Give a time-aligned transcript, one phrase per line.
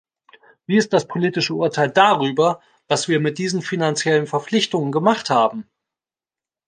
[0.65, 5.69] Wie ist das politische Urteil darüber, was wir mit diesen finanziellen Verpflichtungen gemacht haben?